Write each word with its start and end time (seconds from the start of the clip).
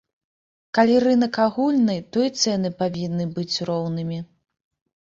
Калі 0.77 0.95
рынак 1.03 1.37
агульны, 1.45 1.97
то 2.17 2.27
і 2.29 2.35
цэны 2.45 2.69
павінны 2.81 3.33
быць 3.39 3.55
роўнымі. 3.73 4.19